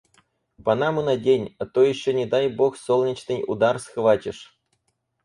Панаму 0.65 1.01
надень, 1.09 1.43
а 1.59 1.67
то 1.73 1.79
ещё 1.91 2.11
не 2.19 2.25
дай 2.31 2.49
бог 2.49 2.79
солнечный 2.85 3.45
удар 3.51 3.79
схватишь. 3.79 4.41